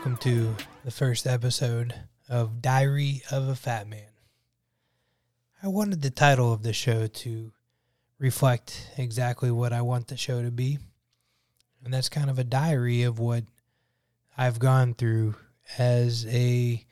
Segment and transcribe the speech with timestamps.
[0.00, 1.94] welcome to the first episode
[2.26, 4.08] of Diary of a Fat Man.
[5.62, 7.52] I wanted the title of the show to
[8.18, 10.78] reflect exactly what I want the show to be,
[11.84, 13.44] and that's kind of a diary of what
[14.38, 15.34] I've gone through
[15.76, 16.82] as a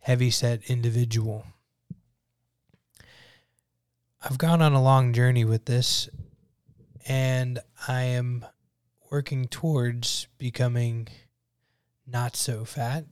[0.00, 1.46] heavyset individual.
[4.20, 6.08] I've gone on a long journey with this,
[7.06, 8.44] and I am
[9.08, 11.06] working towards becoming
[12.06, 13.04] not so fat.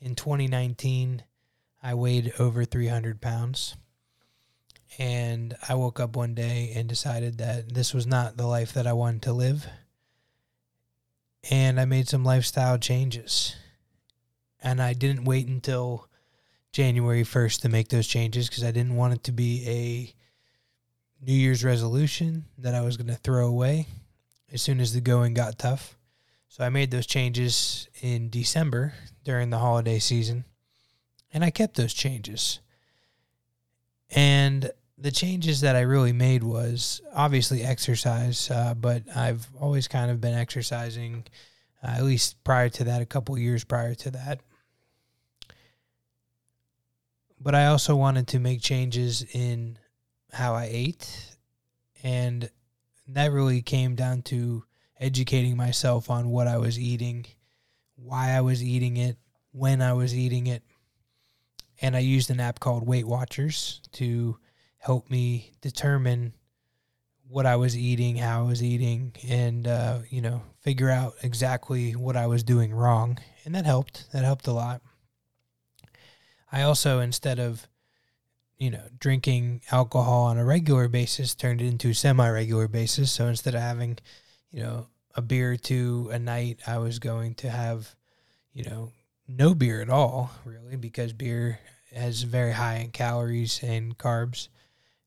[0.00, 1.22] In 2019,
[1.82, 3.76] I weighed over 300 pounds.
[4.98, 8.86] And I woke up one day and decided that this was not the life that
[8.86, 9.66] I wanted to live.
[11.50, 13.56] And I made some lifestyle changes.
[14.62, 16.08] And I didn't wait until
[16.72, 21.34] January 1st to make those changes because I didn't want it to be a New
[21.34, 23.86] Year's resolution that I was going to throw away
[24.52, 25.96] as soon as the going got tough.
[26.48, 30.44] So I made those changes in December during the holiday season,
[31.32, 32.60] and I kept those changes.
[34.10, 40.10] And the changes that I really made was obviously exercise, uh, but I've always kind
[40.10, 41.24] of been exercising,
[41.82, 44.40] uh, at least prior to that, a couple years prior to that.
[47.40, 49.78] But I also wanted to make changes in
[50.32, 51.36] how I ate,
[52.02, 52.48] and
[53.08, 54.64] that really came down to
[55.00, 57.26] educating myself on what I was eating,
[57.96, 59.16] why I was eating it,
[59.52, 60.62] when I was eating it.
[61.80, 64.38] And I used an app called Weight Watchers to
[64.78, 66.34] help me determine
[67.28, 71.92] what I was eating, how I was eating, and, uh, you know, figure out exactly
[71.92, 73.18] what I was doing wrong.
[73.44, 74.12] And that helped.
[74.12, 74.82] That helped a lot.
[76.52, 77.66] I also, instead of,
[78.58, 83.10] you know, drinking alcohol on a regular basis, turned it into semi regular basis.
[83.10, 83.98] So instead of having
[84.54, 87.92] you know, a beer or two a night, I was going to have,
[88.52, 88.92] you know,
[89.26, 91.58] no beer at all, really, because beer
[91.92, 94.48] has very high in calories and carbs.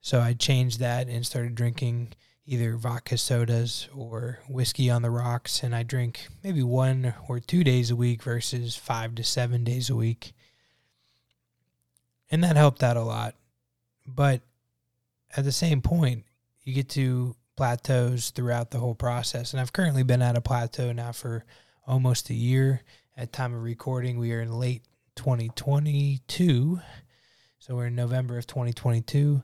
[0.00, 2.14] So I changed that and started drinking
[2.46, 5.62] either vodka sodas or whiskey on the rocks.
[5.62, 9.90] And I drink maybe one or two days a week versus five to seven days
[9.90, 10.32] a week.
[12.30, 13.34] And that helped out a lot.
[14.06, 14.40] But
[15.36, 16.24] at the same point,
[16.62, 19.52] you get to plateaus throughout the whole process.
[19.52, 21.44] And I've currently been at a plateau now for
[21.86, 22.82] almost a year.
[23.16, 24.82] At time of recording, we are in late
[25.16, 26.80] 2022.
[27.60, 29.42] So we're in November of 2022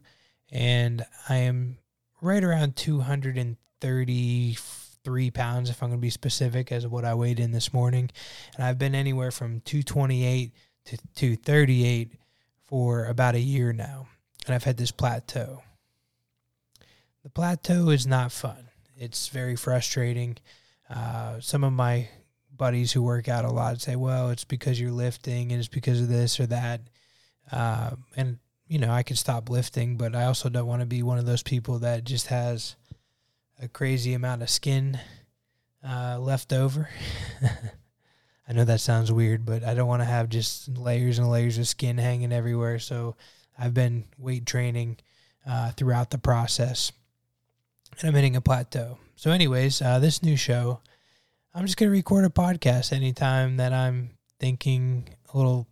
[0.52, 1.78] and I am
[2.20, 7.52] right around 233 pounds if I'm going to be specific as what I weighed in
[7.52, 8.10] this morning.
[8.56, 10.52] And I've been anywhere from 228
[10.86, 12.12] to 238
[12.64, 14.08] for about a year now.
[14.46, 15.62] And I've had this plateau
[17.22, 18.68] the plateau is not fun.
[18.96, 20.38] It's very frustrating.
[20.88, 22.08] Uh, some of my
[22.56, 26.00] buddies who work out a lot say, well, it's because you're lifting and it's because
[26.00, 26.82] of this or that.
[27.50, 28.38] Uh, and,
[28.68, 31.26] you know, I can stop lifting, but I also don't want to be one of
[31.26, 32.76] those people that just has
[33.60, 34.98] a crazy amount of skin
[35.86, 36.88] uh, left over.
[38.48, 41.56] I know that sounds weird, but I don't want to have just layers and layers
[41.58, 42.78] of skin hanging everywhere.
[42.78, 43.16] So
[43.58, 44.98] I've been weight training
[45.46, 46.92] uh, throughout the process
[47.98, 48.98] and I'm hitting a plateau.
[49.16, 50.80] So, anyways, uh, this new show,
[51.54, 55.66] I'm just going to record a podcast anytime that I'm thinking a little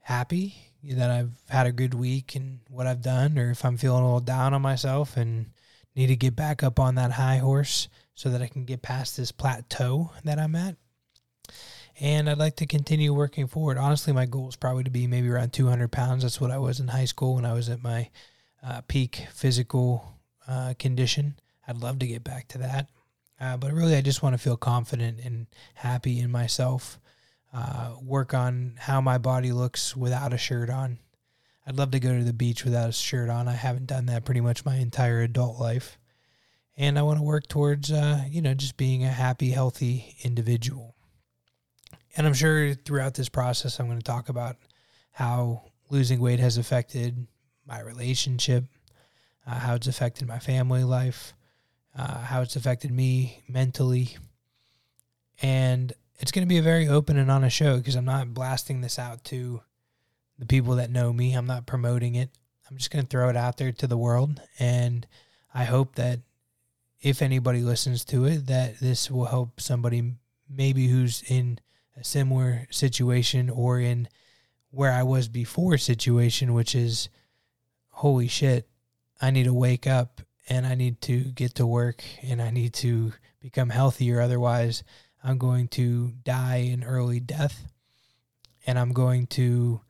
[0.00, 0.54] happy
[0.92, 4.06] that I've had a good week and what I've done, or if I'm feeling a
[4.06, 5.46] little down on myself and
[5.96, 9.16] need to get back up on that high horse so that I can get past
[9.16, 10.76] this plateau that I'm at.
[12.00, 13.78] And I'd like to continue working forward.
[13.78, 16.22] Honestly, my goal is probably to be maybe around 200 pounds.
[16.22, 18.10] That's what I was in high school when I was at my
[18.62, 20.18] uh, peak physical
[20.48, 21.38] uh, condition.
[21.66, 22.88] I'd love to get back to that.
[23.40, 26.98] Uh, but really, I just want to feel confident and happy in myself.
[27.52, 30.98] Uh, work on how my body looks without a shirt on.
[31.66, 33.48] I'd love to go to the beach without a shirt on.
[33.48, 35.98] I haven't done that pretty much my entire adult life.
[36.76, 40.94] And I want to work towards, uh, you know, just being a happy, healthy individual.
[42.16, 44.56] And I'm sure throughout this process, I'm going to talk about
[45.12, 47.26] how losing weight has affected
[47.66, 48.64] my relationship,
[49.46, 51.34] uh, how it's affected my family life,
[51.96, 54.16] uh, how it's affected me mentally.
[55.42, 58.80] And it's going to be a very open and honest show because I'm not blasting
[58.80, 59.62] this out to
[60.38, 61.34] the people that know me.
[61.34, 62.30] I'm not promoting it.
[62.70, 64.40] I'm just going to throw it out there to the world.
[64.58, 65.06] And
[65.52, 66.20] I hope that
[67.00, 70.14] if anybody listens to it, that this will help somebody
[70.48, 71.58] maybe who's in
[71.96, 74.08] a similar situation or in
[74.70, 77.08] where I was before situation, which is
[77.90, 78.66] holy shit,
[79.20, 82.74] I need to wake up and I need to get to work and I need
[82.74, 84.20] to become healthier.
[84.20, 84.82] Otherwise,
[85.22, 87.72] I'm going to die an early death
[88.66, 89.80] and I'm going to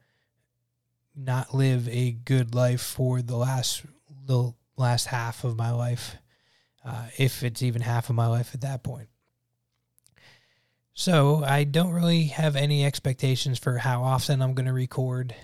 [1.17, 3.82] not live a good life for the last
[4.26, 6.17] the last half of my life,
[6.85, 9.09] uh, if it's even half of my life at that point.
[10.94, 15.35] So I don't really have any expectations for how often I'm going to record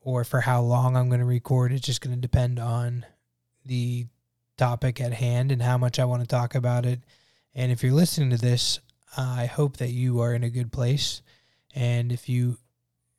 [0.00, 1.72] or for how long I'm going to record.
[1.72, 3.04] It's just going to depend on
[3.64, 4.06] the
[4.56, 7.00] topic at hand and how much I want to talk about it.
[7.54, 8.80] And if you're listening to this,
[9.16, 11.22] I hope that you are in a good place.
[11.74, 12.58] And if you,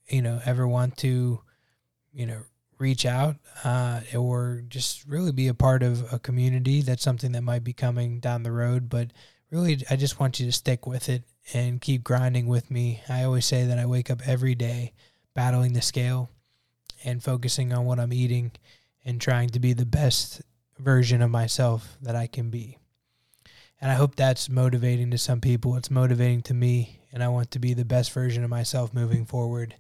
[0.08, 1.42] you know, ever want to,
[2.14, 2.42] you know,
[2.78, 7.44] reach out uh, or just really be a part of a community, that's something that
[7.44, 8.90] might be coming down the road.
[8.90, 9.12] But
[9.52, 11.24] really, I just want you to stick with it
[11.54, 13.02] and keep grinding with me.
[13.08, 14.94] I always say that I wake up every day
[15.34, 16.30] battling the scale
[17.04, 18.52] and focusing on what I'm eating
[19.06, 20.42] and trying to be the best
[20.78, 22.78] version of myself that I can be.
[23.80, 25.76] And I hope that's motivating to some people.
[25.76, 29.26] It's motivating to me, and I want to be the best version of myself moving
[29.26, 29.76] forward.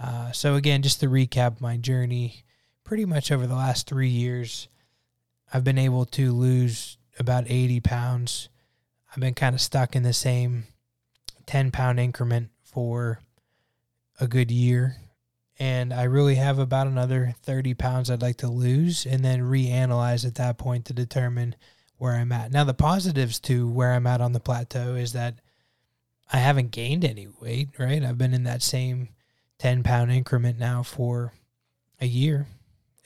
[0.00, 2.44] Uh, so, again, just to recap my journey,
[2.82, 4.68] pretty much over the last three years,
[5.52, 8.48] I've been able to lose about 80 pounds.
[9.10, 10.64] I've been kind of stuck in the same
[11.46, 13.20] 10 pound increment for
[14.20, 14.96] a good year.
[15.58, 20.24] And I really have about another 30 pounds I'd like to lose and then reanalyze
[20.24, 21.56] at that point to determine
[21.96, 22.52] where I'm at.
[22.52, 25.40] Now, the positives to where I'm at on the plateau is that
[26.32, 28.04] I haven't gained any weight, right?
[28.04, 29.08] I've been in that same
[29.58, 31.32] 10 pound increment now for
[32.00, 32.46] a year.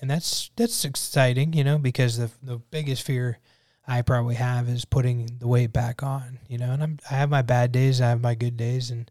[0.00, 3.38] And that's that's exciting, you know, because the the biggest fear
[3.87, 6.72] I probably have is putting the weight back on, you know.
[6.72, 9.10] And I'm I have my bad days, I have my good days, and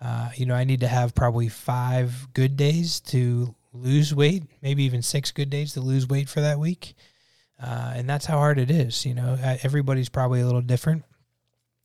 [0.00, 4.84] uh, you know I need to have probably five good days to lose weight, maybe
[4.84, 6.94] even six good days to lose weight for that week,
[7.62, 9.04] uh, and that's how hard it is.
[9.06, 11.04] You know, everybody's probably a little different.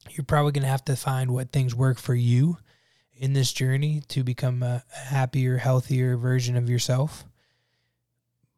[0.10, 2.58] You're probably gonna have to find what things work for you
[3.16, 7.24] in this journey to become a happier, healthier version of yourself.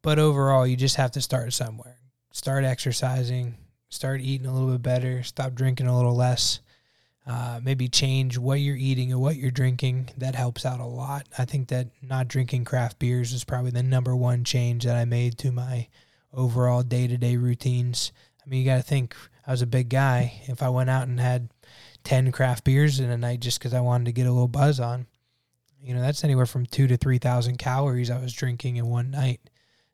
[0.01, 1.97] But overall, you just have to start somewhere.
[2.31, 3.55] Start exercising,
[3.89, 6.61] start eating a little bit better, stop drinking a little less.
[7.25, 10.09] Uh, maybe change what you're eating or what you're drinking.
[10.17, 11.27] That helps out a lot.
[11.37, 15.05] I think that not drinking craft beers is probably the number one change that I
[15.05, 15.87] made to my
[16.33, 18.11] overall day to day routines.
[18.45, 19.15] I mean, you got to think
[19.47, 20.41] I was a big guy.
[20.45, 21.49] If I went out and had
[22.03, 24.81] 10 craft beers in a night just because I wanted to get a little buzz
[24.81, 25.07] on,
[25.81, 29.39] you know, that's anywhere from two to 3,000 calories I was drinking in one night,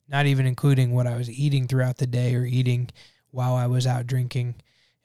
[0.08, 2.90] not even including what I was eating throughout the day or eating
[3.32, 4.56] while I was out drinking.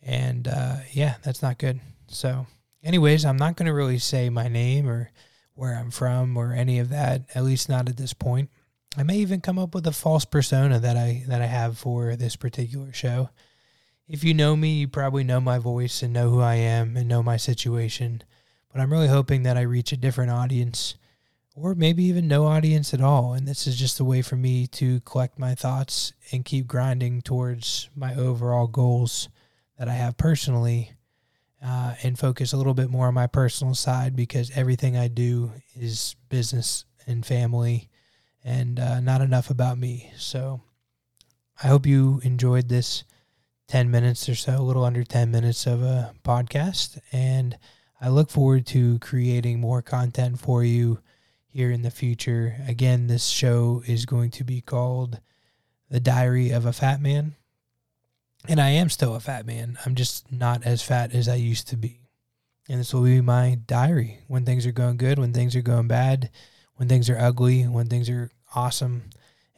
[0.04, 1.80] And uh, yeah, that's not good.
[2.08, 2.46] So,
[2.82, 5.10] anyways, I'm not going to really say my name or
[5.54, 8.50] where I'm from or any of that, at least not at this point.
[8.96, 12.14] I may even come up with a false persona that I that I have for
[12.14, 13.30] this particular show.
[14.06, 17.08] If you know me, you probably know my voice and know who I am and
[17.08, 18.22] know my situation.
[18.70, 20.96] But I'm really hoping that I reach a different audience
[21.56, 23.32] or maybe even no audience at all.
[23.32, 27.22] And this is just a way for me to collect my thoughts and keep grinding
[27.22, 29.28] towards my overall goals
[29.78, 30.92] that I have personally
[31.64, 35.52] uh, and focus a little bit more on my personal side because everything I do
[35.74, 37.88] is business and family
[38.44, 40.10] and uh, not enough about me.
[40.16, 40.60] So
[41.62, 43.04] I hope you enjoyed this
[43.68, 46.98] 10 minutes or so, a little under 10 minutes of a podcast.
[47.12, 47.56] And
[48.00, 51.00] I look forward to creating more content for you
[51.46, 52.56] here in the future.
[52.66, 55.20] Again, this show is going to be called
[55.88, 57.36] The Diary of a Fat Man.
[58.46, 59.78] And I am still a fat man.
[59.84, 62.00] I'm just not as fat as I used to be.
[62.68, 65.88] And this will be my diary when things are going good, when things are going
[65.88, 66.30] bad,
[66.76, 69.04] when things are ugly, when things are awesome,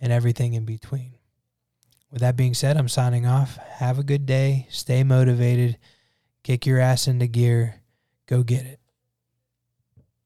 [0.00, 1.14] and everything in between.
[2.10, 3.56] With that being said, I'm signing off.
[3.56, 4.66] Have a good day.
[4.70, 5.78] Stay motivated.
[6.42, 7.82] Kick your ass into gear.
[8.26, 8.80] Go get it.